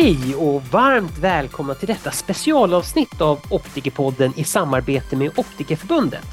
[0.00, 6.26] Hej och varmt välkomna till detta specialavsnitt av Optikerpodden i samarbete med Optikerförbundet.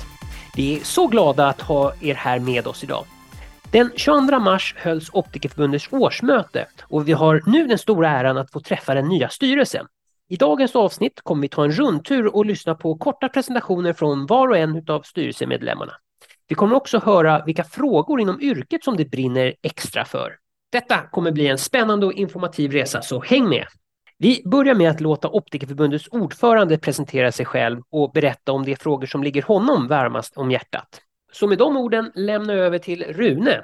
[0.55, 3.05] Vi är så glada att ha er här med oss idag.
[3.71, 8.59] Den 22 mars hölls Optikerförbundets årsmöte och vi har nu den stora äran att få
[8.59, 9.85] träffa den nya styrelsen.
[10.29, 14.47] I dagens avsnitt kommer vi ta en rundtur och lyssna på korta presentationer från var
[14.47, 15.93] och en av styrelsemedlemmarna.
[16.47, 20.35] Vi kommer också höra vilka frågor inom yrket som det brinner extra för.
[20.71, 23.65] Detta kommer bli en spännande och informativ resa, så häng med!
[24.17, 29.07] Vi börjar med att låta Optikerförbundets ordförande presentera sig själv och berätta om de frågor
[29.07, 31.01] som ligger honom varmast om hjärtat.
[31.31, 33.63] Så med de orden lämnar jag över till Rune.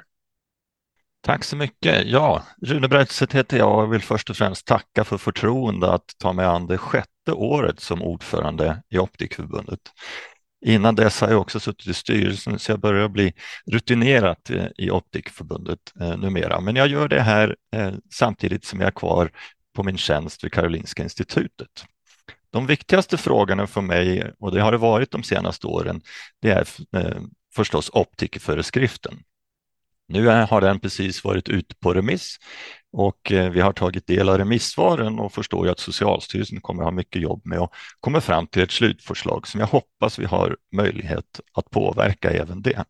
[1.20, 2.06] Tack så mycket.
[2.06, 6.32] Ja, Rune Breitstedt heter jag och vill först och främst tacka för förtroende att ta
[6.32, 9.80] mig an det sjätte året som ordförande i Optikerförbundet.
[10.64, 13.32] Innan dess har jag också suttit i styrelsen så jag börjar bli
[13.66, 16.60] rutinerad eh, i Optikförbundet eh, numera.
[16.60, 19.30] Men jag gör det här eh, samtidigt som jag är kvar
[19.74, 21.84] på min tjänst vid Karolinska institutet.
[22.50, 26.02] De viktigaste frågorna för mig, och det har det varit de senaste åren,
[26.40, 26.68] det är
[27.54, 29.18] förstås optikerföreskriften.
[30.08, 32.38] Nu har den precis varit ute på remiss
[32.92, 36.86] och eh, vi har tagit del av remissvaren och förstår ju att Socialstyrelsen kommer att
[36.86, 40.56] ha mycket jobb med att komma fram till ett slutförslag som jag hoppas vi har
[40.76, 42.84] möjlighet att påverka även det.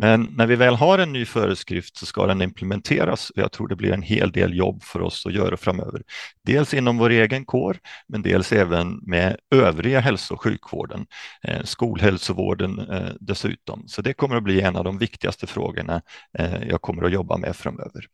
[0.00, 3.68] Men när vi väl har en ny föreskrift så ska den implementeras och jag tror
[3.68, 6.02] det blir en hel del jobb för oss att göra framöver.
[6.44, 11.06] Dels inom vår egen kår, men dels även med övriga hälso och sjukvården,
[11.42, 13.88] eh, skolhälsovården eh, dessutom.
[13.88, 16.02] Så det kommer att bli en av de viktigaste frågorna
[16.38, 18.04] eh, jag kommer att jobba med framöver.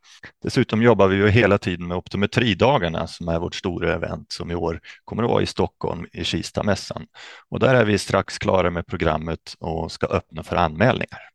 [0.43, 4.55] Dessutom jobbar vi ju hela tiden med optometridagarna som är vårt stora event som i
[4.55, 7.07] år kommer att vara i Stockholm i Kista-mässan.
[7.49, 11.34] Och där är vi strax klara med programmet och ska öppna för anmälningar.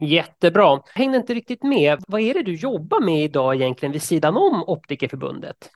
[0.00, 0.82] Jättebra.
[0.94, 1.98] Hängde inte riktigt med.
[2.08, 5.70] Vad är det du jobbar med idag egentligen vid sidan om Optikerförbundet?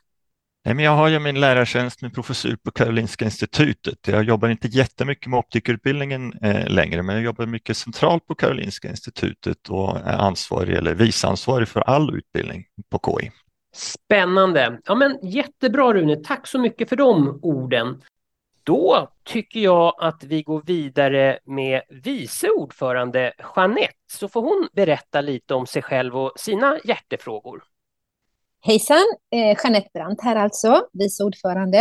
[0.63, 4.07] jag har ju min lärartjänst med professur på Karolinska institutet.
[4.07, 8.89] Jag jobbar inte jättemycket med optikerutbildningen eh, längre, men jag jobbar mycket centralt på Karolinska
[8.89, 13.31] institutet och är ansvarig eller viceansvarig för all utbildning på KI.
[13.75, 14.79] Spännande.
[14.85, 16.15] Ja, men jättebra Rune.
[16.15, 18.01] Tack så mycket för de orden.
[18.63, 25.21] Då tycker jag att vi går vidare med vice ordförande Jeanette, så får hon berätta
[25.21, 27.63] lite om sig själv och sina hjärtefrågor.
[28.61, 31.77] Hejsan, eh, Jeanette Brandt här alltså, vice ordförande.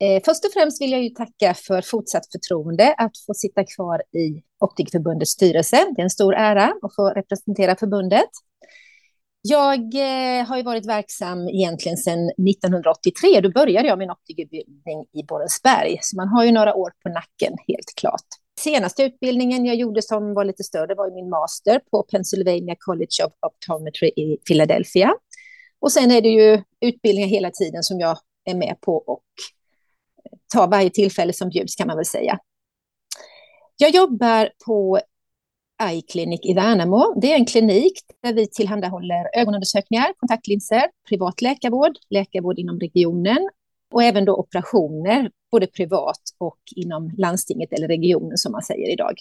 [0.00, 4.02] Eh, först och främst vill jag ju tacka för fortsatt förtroende att få sitta kvar
[4.12, 5.76] i Optikförbundets styrelse.
[5.96, 8.30] Det är en stor ära att få representera förbundet.
[9.48, 13.40] Jag eh, har ju varit verksam egentligen sedan 1983.
[13.40, 17.52] Då började jag min optikerutbildning i Borensberg, så man har ju några år på nacken
[17.68, 18.26] helt klart.
[18.60, 23.32] Senaste utbildningen jag gjorde som var lite större var min master på Pennsylvania College of
[23.46, 25.14] Optometry i Philadelphia.
[25.80, 29.24] Och sen är det ju utbildningar hela tiden som jag är med på och
[30.24, 32.38] eh, tar varje tillfälle som bjuds kan man väl säga.
[33.76, 35.00] Jag jobbar på
[35.82, 37.20] Eye Clinic i Värnamo.
[37.20, 37.92] Det är en klinik
[38.22, 43.48] där vi tillhandahåller ögonundersökningar, kontaktlinser, privat läkarvård, läkarvård inom regionen
[43.92, 49.14] och även då operationer, både privat och inom landstinget eller regionen som man säger idag.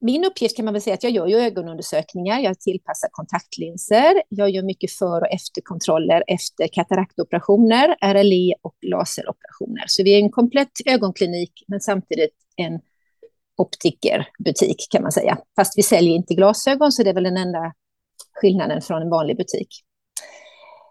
[0.00, 4.50] Min uppgift kan man väl säga att jag gör ju ögonundersökningar, jag tillpassar kontaktlinser, jag
[4.50, 9.84] gör mycket för och efterkontroller efter kataraktoperationer, RLE och laseroperationer.
[9.86, 12.80] Så vi är en komplett ögonklinik men samtidigt en
[13.56, 15.38] optikerbutik kan man säga.
[15.56, 17.72] Fast vi säljer inte glasögon så det är väl den enda
[18.32, 19.68] skillnaden från en vanlig butik.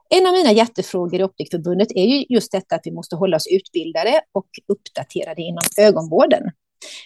[0.09, 3.47] En av mina hjärtefrågor i Optikförbundet är ju just detta att vi måste hålla oss
[3.47, 6.43] utbildade och uppdaterade inom ögonvården.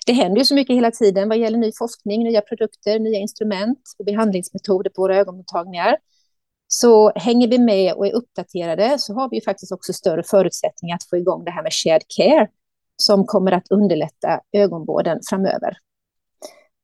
[0.05, 3.79] Det händer ju så mycket hela tiden vad gäller ny forskning, nya produkter, nya instrument
[3.99, 5.97] och behandlingsmetoder på våra ögonmottagningar.
[6.67, 10.95] Så hänger vi med och är uppdaterade så har vi ju faktiskt också större förutsättningar
[10.95, 12.47] att få igång det här med shared care
[13.01, 15.77] som kommer att underlätta ögonvården framöver.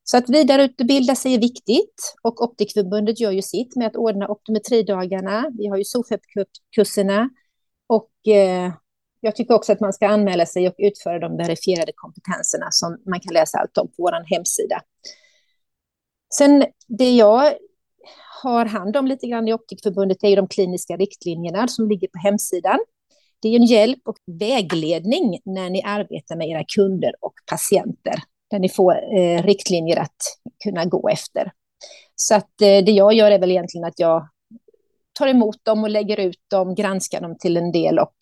[0.03, 5.51] Så att vidareutbilda sig är viktigt och Optikförbundet gör ju sitt med att ordna optometridagarna.
[5.57, 7.29] Vi har ju SOFEP-kurserna
[7.87, 8.71] och eh,
[9.19, 13.19] jag tycker också att man ska anmäla sig och utföra de verifierade kompetenserna som man
[13.19, 14.81] kan läsa allt om på vår hemsida.
[16.37, 17.53] Sen det jag
[18.43, 22.19] har hand om lite grann i Optikförbundet är ju de kliniska riktlinjerna som ligger på
[22.19, 22.79] hemsidan.
[23.45, 28.15] Det är en hjälp och vägledning när ni arbetar med era kunder och patienter,
[28.51, 30.15] där ni får eh, riktlinjer att
[30.63, 31.51] kunna gå efter.
[32.15, 34.27] Så att eh, det jag gör är väl egentligen att jag
[35.19, 38.15] tar emot dem och lägger ut dem, granskar dem till en del och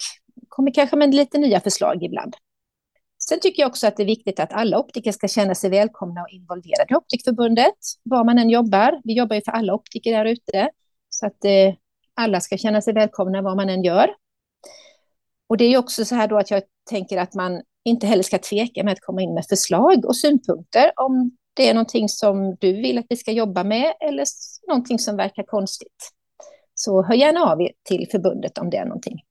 [0.50, 2.36] kommer kanske med lite nya förslag ibland.
[3.30, 6.22] Sen tycker jag också att det är viktigt att alla optiker ska känna sig välkomna
[6.22, 9.02] och involverade i Optikförbundet, var man än jobbar.
[9.04, 10.70] Vi jobbar ju för alla optiker där ute,
[11.10, 11.74] så att eh,
[12.14, 14.16] alla ska känna sig välkomna vad man än gör.
[15.54, 18.38] Och det är också så här då att jag tänker att man inte heller ska
[18.38, 22.74] tveka med att komma in med förslag och synpunkter om det är någonting som du
[22.74, 24.26] vill att vi ska jobba med eller
[24.68, 26.12] någonting som verkar konstigt.
[26.74, 29.22] Så hör gärna av er till förbundet om det är någonting.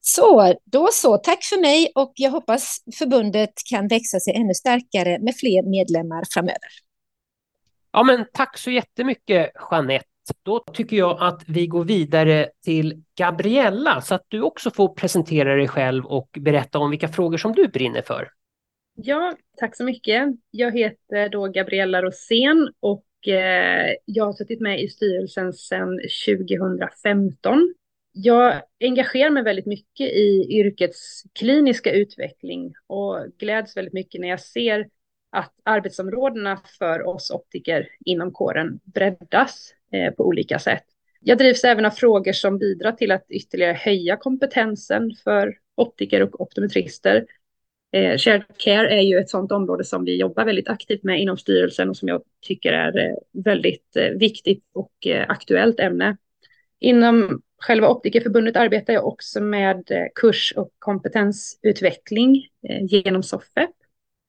[0.00, 1.16] Så, då så.
[1.16, 6.24] Tack för mig och jag hoppas förbundet kan växa sig ännu starkare med fler medlemmar
[6.30, 6.70] framöver.
[7.92, 10.13] Ja, men tack så jättemycket Jeanette.
[10.42, 15.56] Då tycker jag att vi går vidare till Gabriella så att du också får presentera
[15.56, 18.28] dig själv och berätta om vilka frågor som du brinner för.
[18.96, 20.28] Ja, tack så mycket.
[20.50, 27.74] Jag heter då Gabriella Rosén och eh, jag har suttit med i styrelsen sedan 2015.
[28.12, 34.40] Jag engagerar mig väldigt mycket i yrkets kliniska utveckling och gläds väldigt mycket när jag
[34.40, 34.86] ser
[35.30, 40.84] att arbetsområdena för oss optiker inom kåren breddas Eh, på olika sätt.
[41.20, 46.40] Jag drivs även av frågor som bidrar till att ytterligare höja kompetensen för optiker och
[46.40, 47.26] optometrister.
[47.92, 51.36] Eh, shared care är ju ett sådant område som vi jobbar väldigt aktivt med inom
[51.36, 56.16] styrelsen och som jag tycker är eh, väldigt eh, viktigt och aktuellt ämne.
[56.80, 62.46] Inom själva Optikerförbundet arbetar jag också med kurs och kompetensutveckling
[62.88, 63.70] genom SOFFEP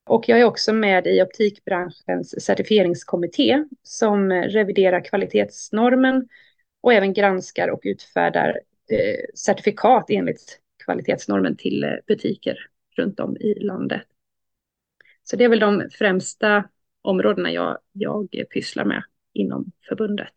[0.05, 6.27] och jag är också med i optikbranschens certifieringskommitté som reviderar kvalitetsnormen
[6.81, 8.59] och även granskar och utfärdar
[8.91, 12.57] eh, certifikat enligt kvalitetsnormen till eh, butiker
[12.97, 14.03] runt om i landet.
[15.23, 16.63] Så det är väl de främsta
[17.01, 19.03] områdena jag, jag pysslar med
[19.33, 20.33] inom förbundet.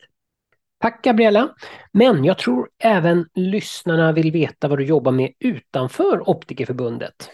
[0.78, 1.54] Tack Gabriella.
[1.92, 7.30] Men jag tror även lyssnarna vill veta vad du jobbar med utanför Optikerförbundet.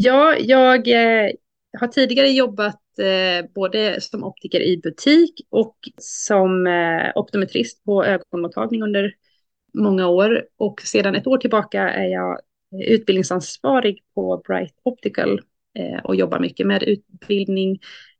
[0.00, 1.30] Ja, jag eh,
[1.78, 8.82] har tidigare jobbat eh, både som optiker i butik och som eh, optometrist på ögonmottagning
[8.82, 9.12] under
[9.74, 10.44] många år.
[10.56, 12.40] Och sedan ett år tillbaka är jag
[12.72, 15.40] eh, utbildningsansvarig på Bright Optical
[15.78, 17.78] eh, och jobbar mycket med utbildning,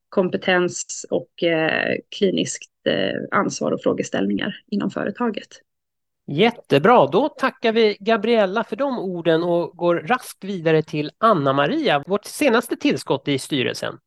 [0.08, 5.48] kompetens och eh, kliniskt eh, ansvar och frågeställningar inom företaget.
[6.30, 12.24] Jättebra, då tackar vi Gabriella för de orden och går raskt vidare till Anna-Maria, vårt
[12.24, 13.98] senaste tillskott i styrelsen.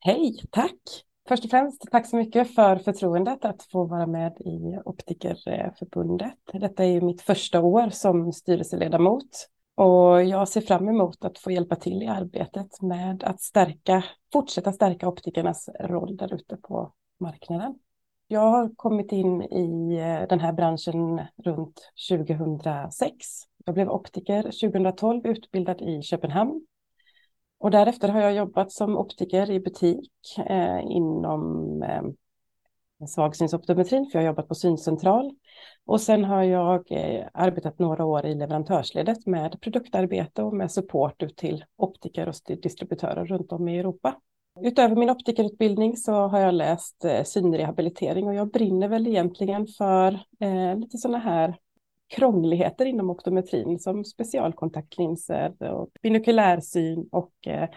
[0.00, 0.80] Hej, tack!
[1.28, 6.38] Först och främst tack så mycket för förtroendet att få vara med i Optikerförbundet.
[6.52, 11.50] Detta är ju mitt första år som styrelseledamot och jag ser fram emot att få
[11.50, 17.74] hjälpa till i arbetet med att stärka, fortsätta stärka optikernas roll där ute på marknaden.
[18.32, 23.26] Jag har kommit in i eh, den här branschen runt 2006.
[23.64, 26.66] Jag blev optiker 2012, utbildad i Köpenhamn.
[27.58, 30.10] Och därefter har jag jobbat som optiker i butik
[30.46, 35.34] eh, inom eh, svagsynsoptometrin, för jag har jobbat på syncentral.
[35.84, 41.22] Och sen har jag eh, arbetat några år i leverantörsledet med produktarbete och med support
[41.22, 44.16] ut till optiker och distributörer runt om i Europa.
[44.60, 50.12] Utöver min optikerutbildning så har jag läst eh, synrehabilitering och jag brinner väl egentligen för
[50.40, 51.58] eh, lite sådana här
[52.08, 57.68] krångligheter inom optometrin som specialkontaktlinser och binokulärsyn och eh,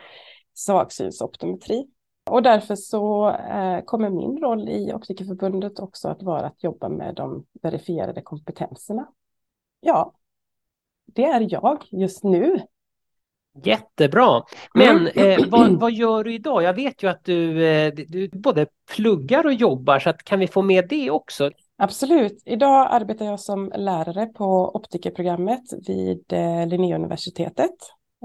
[0.53, 1.87] svagsynsoptometri.
[2.29, 7.15] Och därför så eh, kommer min roll i Optikerförbundet också att vara att jobba med
[7.15, 9.07] de verifierade kompetenserna.
[9.79, 10.13] Ja,
[11.05, 12.59] det är jag just nu.
[13.63, 14.41] Jättebra.
[14.73, 15.39] Men mm.
[15.39, 16.63] eh, vad, vad, gör du idag?
[16.63, 20.47] Jag vet ju att du, eh, du både pluggar och jobbar, så att, kan vi
[20.47, 21.51] få med det också?
[21.77, 22.41] Absolut.
[22.45, 27.75] Idag arbetar jag som lärare på optikerprogrammet vid eh, Linnéuniversitetet.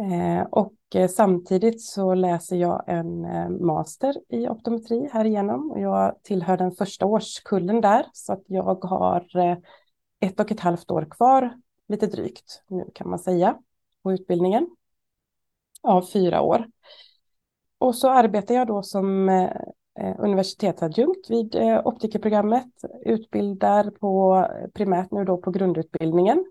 [0.01, 5.71] Eh, och eh, samtidigt så läser jag en eh, master i optometri här igenom.
[5.71, 9.57] Och jag tillhör den första årskullen där, så att jag har eh,
[10.21, 11.55] ett och ett halvt år kvar,
[11.89, 13.57] lite drygt nu kan man säga,
[14.03, 14.69] på utbildningen
[15.83, 16.67] av fyra år.
[17.79, 19.51] Och så arbetar jag då som eh,
[20.01, 22.73] eh universitetsadjunkt vid eh, optikerprogrammet,
[23.05, 26.45] utbildar på eh, primärt nu då på grundutbildningen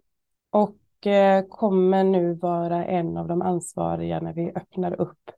[0.50, 5.32] och eh, kommer nu vara en av de ansvariga när vi öppnar upp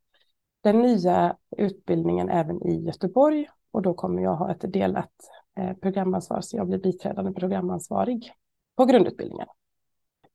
[0.63, 5.11] den nya utbildningen även i Göteborg och då kommer jag ha ett delat
[5.57, 8.33] eh, programansvar så jag blir biträdande programansvarig
[8.75, 9.47] på grundutbildningen.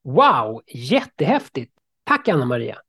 [0.02, 1.72] Wow, jättehäftigt!
[2.04, 2.85] Tack Anna-Maria!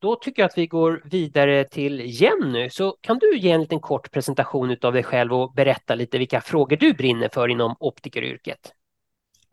[0.00, 2.70] Då tycker jag att vi går vidare till Jenny.
[2.70, 6.40] Så kan du ge en liten kort presentation av dig själv och berätta lite vilka
[6.40, 8.72] frågor du brinner för inom optikeryrket?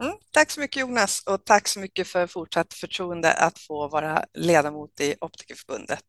[0.03, 4.25] Mm, tack så mycket Jonas och tack så mycket för fortsatt förtroende att få vara
[4.33, 6.03] ledamot i Optikerförbundet.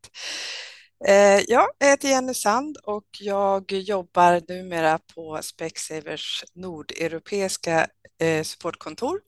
[1.06, 7.86] Eh, jag heter Jenny Sand och jag jobbar numera på Specsavers nordeuropeiska
[8.20, 9.20] eh, supportkontor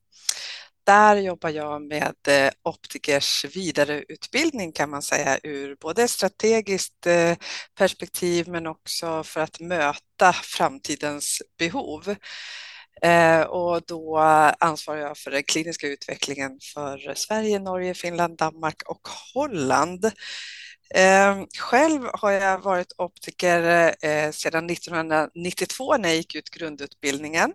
[0.90, 7.36] där jobbar jag med eh, optikers vidareutbildning kan man säga ur både strategiskt eh,
[7.78, 12.14] perspektiv men också för att möta framtidens behov.
[13.02, 14.18] Eh, och då
[14.58, 20.10] ansvarar jag för den kliniska utvecklingen för Sverige, Norge, Finland, Danmark och Holland.
[20.94, 27.52] Eh, själv har jag varit optiker eh, sedan 1992 när jag gick ut grundutbildningen.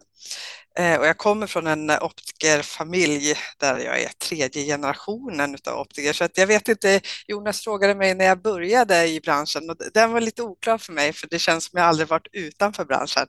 [0.79, 6.13] Eh, och jag kommer från en optikerfamilj där jag är tredje generationen av optiker.
[6.13, 10.11] Så att jag vet inte, Jonas frågade mig när jag började i branschen och den
[10.11, 13.27] var lite oklar för mig för det känns som jag aldrig varit utanför branschen.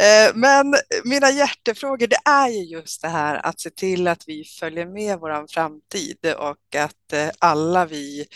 [0.00, 0.74] Eh, men
[1.04, 5.18] mina hjärtefrågor, det är ju just det här att se till att vi följer med
[5.18, 8.26] vår framtid och att eh, alla vi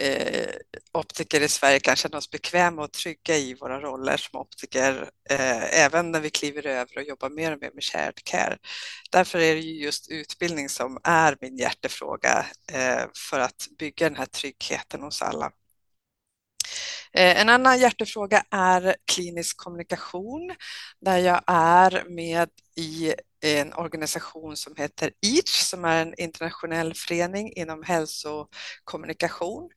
[0.00, 0.54] eh,
[0.92, 5.80] optiker i Sverige kan känna oss bekväma och trygga i våra roller som optiker, eh,
[5.84, 8.58] även när vi kliver över och jobbar mer och mer med shared care.
[9.10, 14.26] Därför är det just utbildning som är min hjärtefråga eh, för att bygga den här
[14.26, 15.52] tryggheten hos alla.
[17.12, 20.54] Eh, en annan hjärtefråga är klinisk kommunikation
[21.00, 27.52] där jag är med i en organisation som heter EACH som är en internationell förening
[27.56, 29.70] inom hälsokommunikation.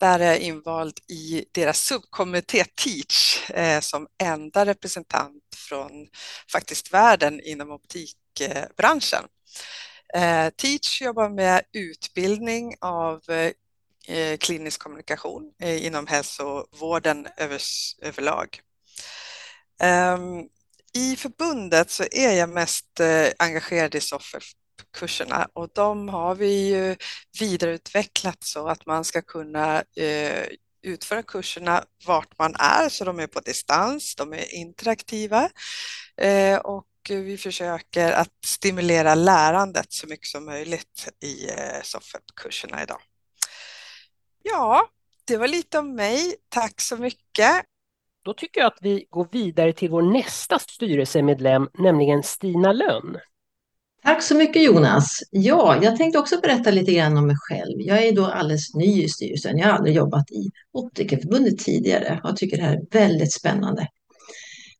[0.00, 5.90] Där är jag invald i deras subkommitté TEACH eh, som enda representant från
[6.52, 9.24] faktiskt världen inom optikbranschen.
[10.14, 13.20] Eh, TEACH jobbar med utbildning av
[14.08, 17.26] eh, klinisk kommunikation inom hälsovården
[18.02, 18.60] överlag.
[19.82, 20.48] Ehm,
[20.92, 26.96] i förbundet så är jag mest eh, engagerad i softwarekurserna och de har vi ju
[27.40, 30.46] vidareutvecklat så att man ska kunna eh,
[30.82, 35.50] utföra kurserna vart man är, så de är på distans, de är interaktiva
[36.16, 41.50] eh, och vi försöker att stimulera lärandet så mycket som möjligt i
[41.82, 43.00] softwarekurserna idag.
[44.42, 44.88] Ja,
[45.24, 46.34] det var lite om mig.
[46.48, 47.64] Tack så mycket.
[48.30, 53.16] Då tycker jag att vi går vidare till vår nästa styrelsemedlem, nämligen Stina Lönn.
[54.02, 55.22] Tack så mycket Jonas.
[55.30, 57.80] Ja, jag tänkte också berätta lite grann om mig själv.
[57.80, 59.58] Jag är då alldeles ny i styrelsen.
[59.58, 63.88] Jag har aldrig jobbat i Optikerförbundet tidigare och tycker det här är väldigt spännande.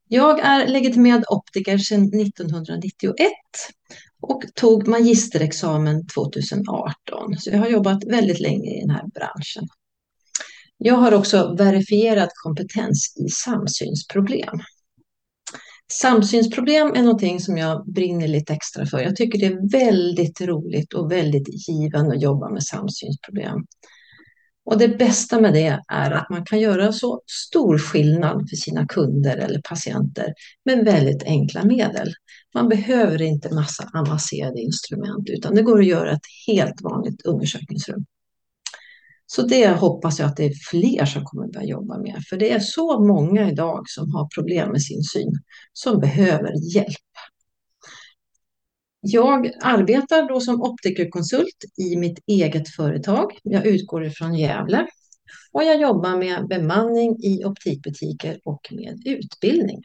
[0.09, 3.17] Jag är legitimerad optiker sedan 1991
[4.21, 7.37] och tog magisterexamen 2018.
[7.39, 9.69] Så jag har jobbat väldigt länge i den här branschen.
[10.83, 14.61] Jag har också verifierad kompetens i samsynsproblem.
[15.93, 19.01] Samsynsproblem är någonting som jag brinner lite extra för.
[19.01, 23.65] Jag tycker det är väldigt roligt och väldigt givande att jobba med samsynsproblem.
[24.65, 28.87] Och det bästa med det är att man kan göra så stor skillnad för sina
[28.87, 30.35] kunder eller patienter
[30.65, 32.09] med väldigt enkla medel.
[32.55, 38.05] Man behöver inte massa avancerade instrument utan det går att göra ett helt vanligt undersökningsrum.
[39.33, 42.23] Så det hoppas jag att det är fler som kommer att börja jobba med.
[42.29, 45.33] För det är så många idag som har problem med sin syn
[45.73, 46.97] som behöver hjälp.
[49.01, 53.39] Jag arbetar då som optikerkonsult i mitt eget företag.
[53.43, 54.87] Jag utgår ifrån Gävle
[55.53, 59.83] och jag jobbar med bemanning i optikbutiker och med utbildning.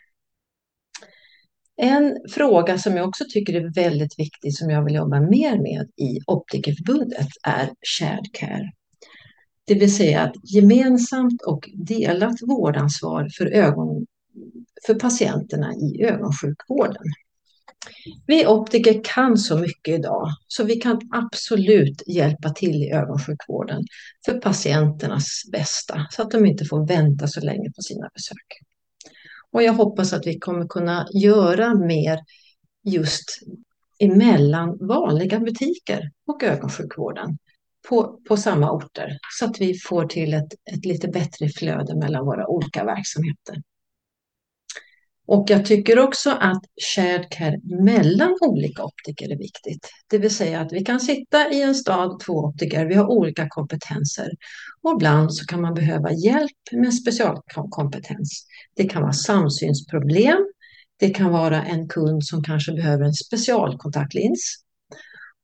[1.82, 5.90] En fråga som jag också tycker är väldigt viktig som jag vill jobba mer med
[5.98, 8.72] i Optikerförbundet är shared care.
[9.66, 14.06] Det vill säga att gemensamt och delat vårdansvar för, ögon,
[14.88, 17.04] för patienterna i ögonsjukvården.
[18.28, 23.84] Vi optiker kan så mycket idag så vi kan absolut hjälpa till i ögonsjukvården
[24.26, 28.60] för patienternas bästa så att de inte får vänta så länge på sina besök.
[29.52, 32.20] Och jag hoppas att vi kommer kunna göra mer
[32.84, 33.40] just
[34.00, 37.38] emellan vanliga butiker och ögonsjukvården
[37.90, 42.26] på, på samma orter så att vi får till ett, ett lite bättre flöde mellan
[42.26, 43.62] våra olika verksamheter.
[45.28, 46.62] Och jag tycker också att
[46.96, 49.90] shared care mellan olika optiker är viktigt.
[50.10, 53.48] Det vill säga att vi kan sitta i en stad, två optiker, vi har olika
[53.50, 54.30] kompetenser.
[54.82, 58.46] Och ibland så kan man behöva hjälp med specialkompetens.
[58.76, 60.38] Det kan vara samsynsproblem.
[61.00, 64.65] Det kan vara en kund som kanske behöver en specialkontaktlins.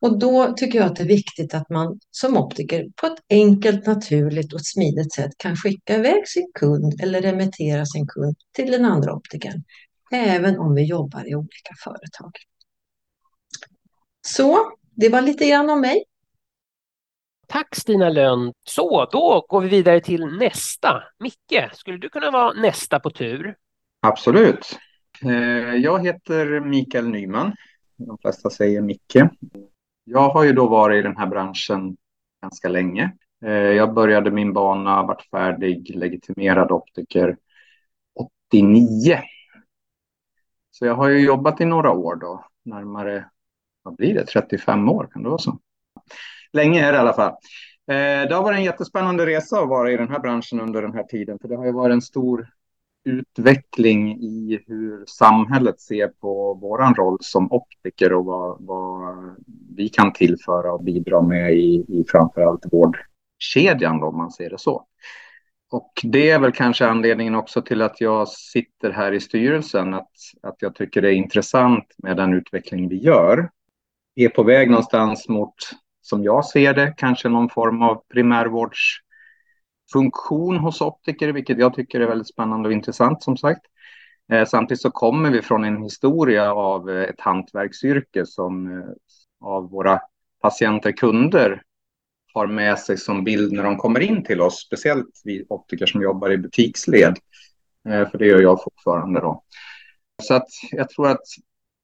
[0.02, 3.88] Och då tycker jag att det är viktigt att man som optiker på ett enkelt,
[3.88, 8.86] naturligt och smidigt sätt kan skicka iväg sin kund eller remittera sin kund till den
[8.86, 9.64] andra optikern,
[10.12, 12.32] även om vi jobbar i olika företag.
[14.28, 16.04] Så, det var lite grann om mig.
[17.48, 18.54] Tack Stina Lönn.
[18.68, 21.04] Så, då går vi vidare till nästa.
[21.20, 23.56] Micke, skulle du kunna vara nästa på tur?
[24.00, 24.80] Absolut.
[25.26, 27.56] Eh, jag heter Mikael Nyman.
[27.98, 29.18] De flesta säger Micke.
[30.14, 31.98] Jag har ju då varit i den här branschen
[32.42, 33.12] ganska länge.
[33.46, 37.38] Eh, jag började min bana, vart färdig, legitimerad optiker
[38.50, 39.20] 89.
[40.72, 43.26] Så jag har ju jobbat i några år då, närmare,
[43.84, 45.60] vad blir det, 35 år, kan det vara så?
[46.54, 47.32] Länge är det i alla fall.
[47.88, 50.94] Eh, det har varit en jättespännande resa att vara i den här branschen under den
[50.94, 52.48] här tiden, för det har ju varit en stor
[53.04, 59.36] utveckling i hur samhället ser på våran roll som optiker och vad, vad
[59.82, 64.58] vi kan tillföra och bidra med i, i framförallt vårdkedjan då, om man ser det
[64.58, 64.86] så.
[65.72, 70.12] Och det är väl kanske anledningen också till att jag sitter här i styrelsen, att,
[70.42, 73.50] att jag tycker det är intressant med den utveckling vi gör.
[74.16, 75.56] Vi är på väg någonstans mot,
[76.02, 82.08] som jag ser det, kanske någon form av primärvårdsfunktion hos optiker, vilket jag tycker är
[82.08, 83.66] väldigt spännande och intressant som sagt.
[84.32, 88.84] Eh, samtidigt så kommer vi från en historia av eh, ett hantverksyrke som eh,
[89.42, 90.00] av våra
[90.42, 91.62] patienter, kunder,
[92.34, 96.02] har med sig som bild när de kommer in till oss, speciellt vi optiker som
[96.02, 97.18] jobbar i butiksled.
[97.90, 99.44] Eh, för det gör jag fortfarande då.
[100.24, 101.26] Så att jag tror att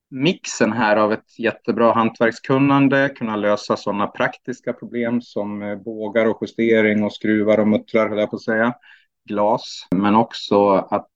[0.09, 6.37] mixen här av ett jättebra hantverkskunnande, kunna lösa sådana praktiska problem som eh, bågar och
[6.41, 8.73] justering och skruvar och muttrar, höll jag på att säga,
[9.29, 11.09] glas, men också att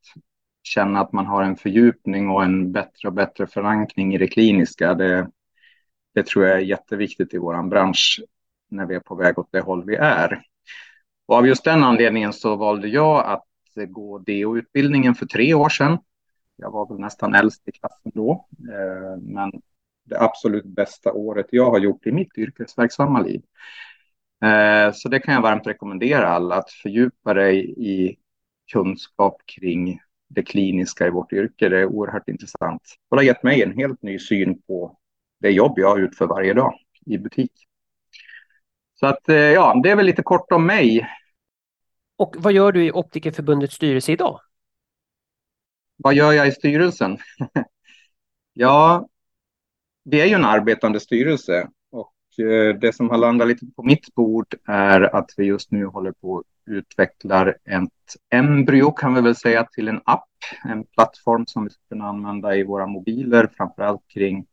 [0.63, 4.93] känna att man har en fördjupning och en bättre och bättre förankring i det kliniska.
[4.93, 5.27] Det,
[6.13, 8.21] det tror jag är jätteviktigt i vår bransch
[8.69, 10.41] när vi är på väg åt det håll vi är.
[11.25, 13.45] Och av just den anledningen så valde jag att
[13.87, 15.97] gå DO-utbildningen för tre år sedan.
[16.55, 19.51] Jag var väl nästan äldst i klassen då, eh, men
[20.03, 23.41] det absolut bästa året jag har gjort i mitt yrkesverksamma liv.
[24.43, 28.17] Eh, så det kan jag varmt rekommendera alla, att fördjupa dig i
[28.71, 31.69] kunskap kring det kliniska i vårt yrke.
[31.69, 32.81] Det är oerhört intressant.
[33.09, 34.97] Och det har gett mig en helt ny syn på
[35.41, 36.73] det jobb jag utför varje dag
[37.05, 37.51] i butik.
[38.99, 41.07] Så att eh, ja, det är väl lite kort om mig.
[42.17, 44.39] Och vad gör du i Optikerförbundets styrelse idag?
[45.97, 47.17] Vad gör jag i styrelsen?
[48.53, 49.07] ja,
[50.03, 54.15] vi är ju en arbetande styrelse och eh, det som har landat lite på mitt
[54.15, 59.35] bord är att vi just nu håller på att utveckla ett embryo kan vi väl
[59.35, 60.29] säga till en app,
[60.63, 64.45] en plattform som vi ska kunna använda i våra mobiler, framförallt kring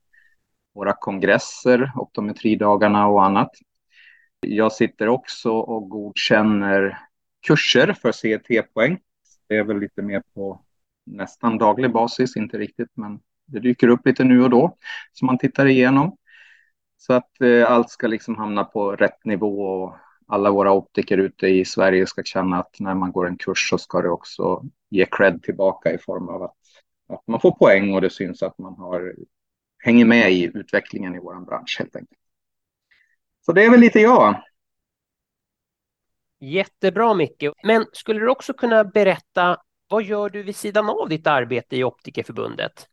[0.74, 3.50] våra kongresser, optometridagarna och annat.
[4.40, 6.98] Jag sitter också och godkänner
[7.46, 8.98] kurser för CET-poäng.
[9.48, 10.62] Det är väl lite mer på
[11.06, 14.76] nästan daglig basis, inte riktigt, men det dyker upp lite nu och då
[15.12, 16.16] som man tittar igenom.
[16.96, 19.94] Så att eh, allt ska liksom hamna på rätt nivå och
[20.26, 23.78] alla våra optiker ute i Sverige ska känna att när man går en kurs så
[23.78, 26.56] ska det också ge cred tillbaka i form av att,
[27.08, 29.14] att man får poäng och det syns att man har
[29.78, 32.20] hänger med i utvecklingen i vår bransch helt enkelt.
[33.46, 34.42] Så det är väl lite jag.
[36.40, 37.44] Jättebra Micke.
[37.62, 39.56] Men skulle du också kunna berätta
[39.88, 42.86] vad gör du vid sidan av ditt arbete i Optikerförbundet?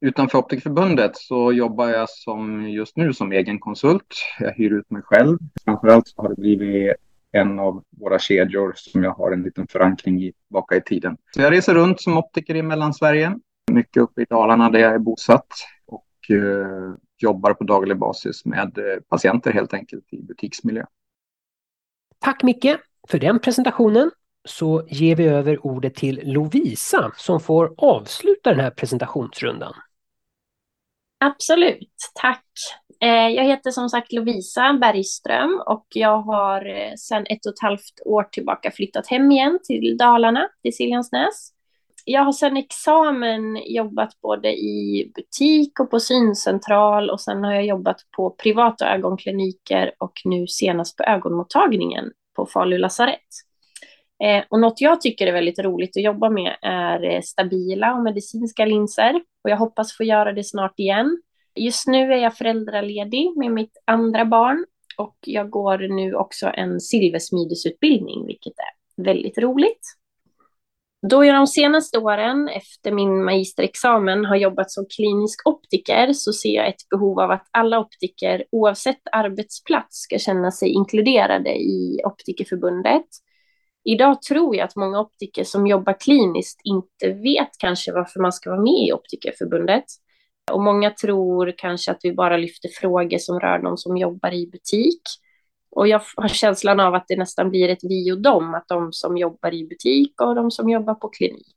[0.00, 4.14] Utanför Optikerförbundet så jobbar jag som, just nu som egen konsult.
[4.38, 5.38] Jag hyr ut mig själv.
[5.64, 6.96] Framförallt så har det blivit
[7.32, 11.16] en av våra kedjor som jag har en liten förankring i baka i tiden.
[11.30, 13.38] Så jag reser runt som optiker i Mellansverige,
[13.72, 15.48] mycket uppe i Dalarna där jag är bosatt
[15.86, 20.84] och eh, jobbar på daglig basis med eh, patienter helt enkelt i butiksmiljö.
[22.18, 24.10] Tack Micke för den presentationen.
[24.48, 29.74] Så ger vi över ordet till Lovisa som får avsluta den här presentationsrundan.
[31.20, 32.44] Absolut, tack.
[33.00, 38.00] Eh, jag heter som sagt Lovisa Bergström och jag har sedan ett och ett halvt
[38.04, 41.55] år tillbaka flyttat hem igen till Dalarna, till Siljansnäs
[42.08, 47.66] jag har sedan examen jobbat både i butik och på syncentral och sen har jag
[47.66, 53.20] jobbat på privata ögonkliniker och nu senast på ögonmottagningen på Falu lasarett.
[54.24, 58.02] Eh, och något jag tycker är väldigt roligt att jobba med är eh, stabila och
[58.02, 59.14] medicinska linser
[59.44, 61.22] och jag hoppas få göra det snart igen.
[61.54, 64.66] Just nu är jag föräldraledig med mitt andra barn
[64.98, 69.96] och jag går nu också en silversmidesutbildning, vilket är väldigt roligt.
[71.02, 76.54] Då jag de senaste åren efter min magisterexamen har jobbat som klinisk optiker så ser
[76.54, 83.06] jag ett behov av att alla optiker oavsett arbetsplats ska känna sig inkluderade i Optikerförbundet.
[83.84, 88.50] Idag tror jag att många optiker som jobbar kliniskt inte vet kanske varför man ska
[88.50, 89.84] vara med i Optikerförbundet.
[90.52, 94.46] Och många tror kanske att vi bara lyfter frågor som rör de som jobbar i
[94.46, 95.02] butik.
[95.76, 98.92] Och jag har känslan av att det nästan blir ett vi och dem, att de
[98.92, 101.56] som jobbar i butik och de som jobbar på klinik.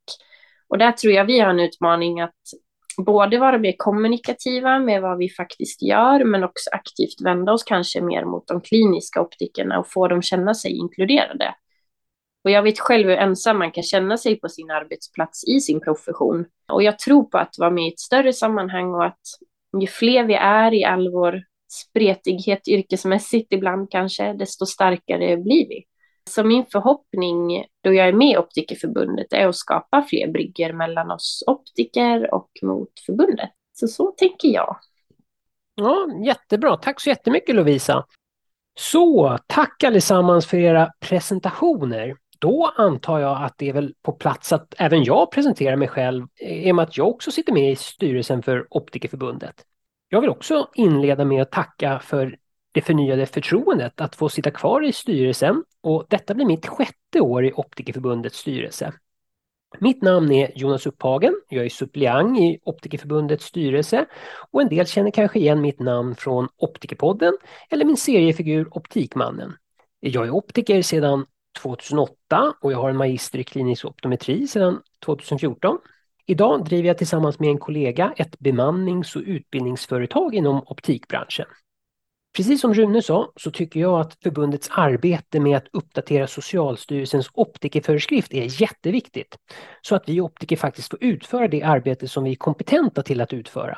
[0.68, 2.36] Och där tror jag vi har en utmaning att
[2.98, 8.02] både vara mer kommunikativa med vad vi faktiskt gör, men också aktivt vända oss kanske
[8.02, 11.56] mer mot de kliniska optikerna och få dem känna sig inkluderade.
[12.44, 15.82] Och jag vet själv hur ensam man kan känna sig på sin arbetsplats i sin
[15.82, 16.46] profession.
[16.72, 19.22] Och jag tror på att vara med i ett större sammanhang och att
[19.82, 25.84] ju fler vi är i all vår spretighet yrkesmässigt ibland kanske, desto starkare blir vi.
[26.30, 31.12] Så min förhoppning då jag är med i Optikerförbundet är att skapa fler brygger mellan
[31.12, 33.50] oss optiker och mot förbundet.
[33.74, 34.78] Så så tänker jag.
[35.76, 36.78] Ja, jättebra.
[36.78, 38.06] Tack så jättemycket Lovisa.
[38.80, 42.16] Så, tack allesammans för era presentationer.
[42.40, 46.28] Då antar jag att det är väl på plats att även jag presenterar mig själv
[46.40, 49.66] i och med att jag också sitter med i styrelsen för Optikerförbundet.
[50.10, 52.38] Jag vill också inleda med att tacka för
[52.72, 57.45] det förnyade förtroendet att få sitta kvar i styrelsen och detta blir mitt sjätte år
[57.45, 58.93] i Optikerförbundets styrelse.
[59.80, 64.06] Mitt namn är Jonas Upphagen, jag är suppleant i Optikerförbundets styrelse
[64.52, 67.38] och en del känner kanske igen mitt namn från Optikerpodden
[67.69, 69.54] eller min seriefigur Optikmannen.
[70.00, 71.26] Jag är optiker sedan
[71.62, 75.78] 2008 och jag har en magister i klinisk optometri sedan 2014.
[76.30, 81.46] Idag driver jag tillsammans med en kollega ett bemannings och utbildningsföretag inom optikbranschen.
[82.38, 88.34] Precis som Rune sa så tycker jag att förbundets arbete med att uppdatera Socialstyrelsens optikerföreskrift
[88.34, 89.38] är jätteviktigt.
[89.82, 93.34] Så att vi optiker faktiskt får utföra det arbete som vi är kompetenta till att
[93.34, 93.78] utföra.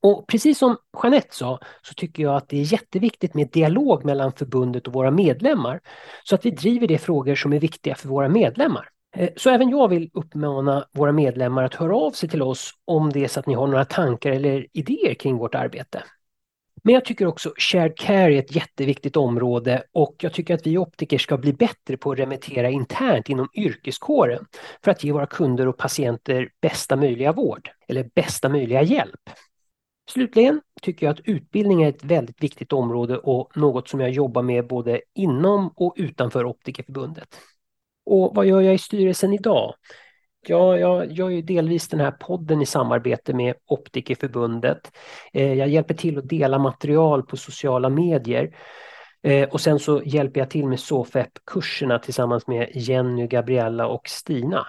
[0.00, 4.32] Och precis som Jeanette sa så tycker jag att det är jätteviktigt med dialog mellan
[4.32, 5.80] förbundet och våra medlemmar
[6.24, 8.88] så att vi driver de frågor som är viktiga för våra medlemmar.
[9.14, 13.10] Eh, så även jag vill uppmana våra medlemmar att höra av sig till oss om
[13.10, 16.02] det är så att ni har några tankar eller idéer kring vårt arbete.
[16.82, 20.78] Men jag tycker också shared care är ett jätteviktigt område och jag tycker att vi
[20.78, 24.46] optiker ska bli bättre på att remittera internt inom yrkeskåren
[24.84, 29.30] för att ge våra kunder och patienter bästa möjliga vård eller bästa möjliga hjälp.
[30.10, 34.42] Slutligen tycker jag att utbildning är ett väldigt viktigt område och något som jag jobbar
[34.42, 37.38] med både inom och utanför Optikerförbundet.
[38.06, 39.74] Och vad gör jag i styrelsen idag?
[40.48, 44.92] Ja, jag gör ju delvis den här podden i samarbete med Optikerförbundet.
[45.32, 48.56] Eh, jag hjälper till att dela material på sociala medier.
[49.22, 54.66] Eh, och sen så hjälper jag till med SOFEP-kurserna tillsammans med Jenny, Gabriella och Stina.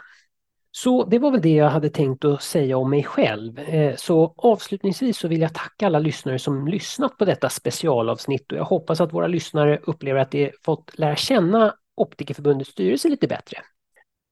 [0.71, 3.59] Så det var väl det jag hade tänkt att säga om mig själv.
[3.59, 8.57] Eh, så avslutningsvis så vill jag tacka alla lyssnare som lyssnat på detta specialavsnitt och
[8.57, 13.58] jag hoppas att våra lyssnare upplever att de fått lära känna Optikerförbundets styrelse lite bättre.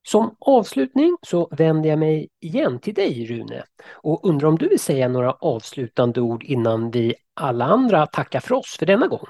[0.06, 4.80] Som avslutning så vänder jag mig igen till dig Rune och undrar om du vill
[4.80, 9.26] säga några avslutande ord innan vi alla andra tackar för oss för denna gång.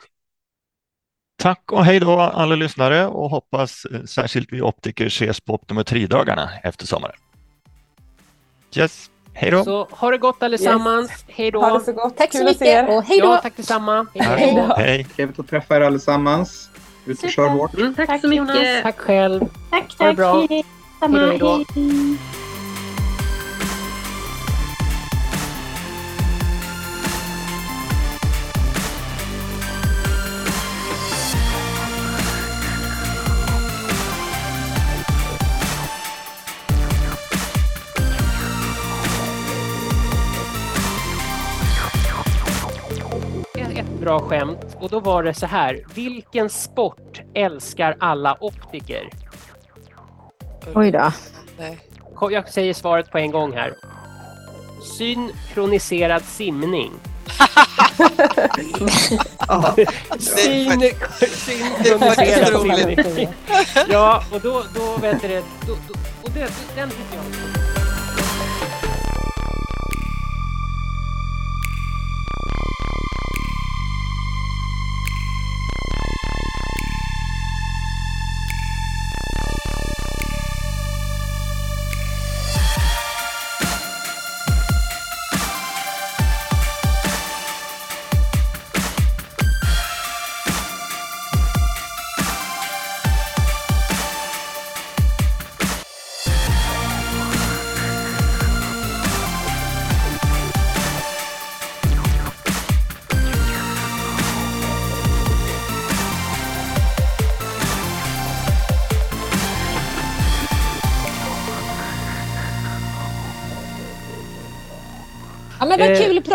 [1.36, 6.50] Tack och hej då alla lyssnare och hoppas eh, särskilt vi optiker ses på optometridagarna
[6.62, 7.16] efter sommaren.
[8.76, 9.64] Yes, hej då!
[9.64, 11.24] Så ha det gott allesammans, yes.
[11.28, 11.60] hej då!
[11.60, 13.26] Ha det så gott, tack så mycket och hej då!
[13.26, 14.06] Ja, tack detsamma!
[14.14, 14.74] Hej då!
[14.76, 15.04] Hej.
[15.04, 16.70] Trevligt att träffa er allesammans.
[17.06, 17.74] Ut och kör hårt.
[17.74, 18.48] Mm, tack, tack så mycket!
[18.48, 18.82] Jonas.
[18.82, 19.40] Tack själv!
[19.70, 19.98] Tack, tack!
[19.98, 20.46] Ha det bra!
[20.50, 20.64] Hej,
[21.00, 21.64] hej, hej då!
[44.04, 45.84] Bra skämt och då var det så här.
[45.94, 49.08] Vilken sport älskar alla optiker?
[50.74, 51.12] Oj då.
[52.30, 53.74] Jag säger svaret på en gång här.
[54.98, 56.92] Synkroniserad simning.
[60.18, 60.80] Syn,
[61.30, 63.28] synkroniserad simning.
[63.88, 65.44] Ja, och då, då vet du det.
[65.66, 67.53] Då, då, och det, den tycker jag.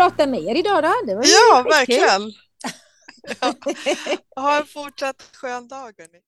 [0.00, 0.94] Prata med er idag då.
[1.06, 2.32] Det var ja, verkligen.
[3.40, 3.54] ja.
[4.42, 5.94] Ha en fortsatt skön dag.
[5.98, 6.18] Hörni.